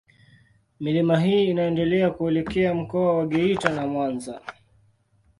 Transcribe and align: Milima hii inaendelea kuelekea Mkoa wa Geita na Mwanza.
Milima 0.79 1.19
hii 1.19 1.45
inaendelea 1.49 2.09
kuelekea 2.11 2.73
Mkoa 2.73 3.17
wa 3.17 3.27
Geita 3.27 3.69
na 3.69 3.87
Mwanza. 3.87 4.41